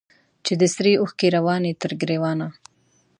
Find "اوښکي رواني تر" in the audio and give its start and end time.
1.01-1.91